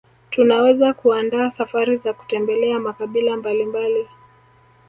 Tunaweza 0.29 0.93
kuandaa 0.93 1.49
safari 1.49 1.97
za 1.97 2.13
kutembelea 2.13 2.79
makabila 2.79 3.37
mbalimbali 3.37 4.07